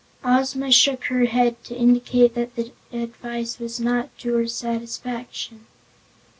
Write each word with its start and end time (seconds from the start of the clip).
Ozma 0.23 0.71
shook 0.71 1.03
her 1.03 1.25
head, 1.25 1.63
to 1.63 1.75
indicate 1.77 2.33
that 2.33 2.55
the 2.55 2.71
advice 2.91 3.59
was 3.59 3.79
not 3.79 4.09
to 4.17 4.33
her 4.33 4.47
satisfaction. 4.47 5.67